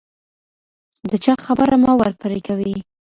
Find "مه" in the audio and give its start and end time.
1.83-1.93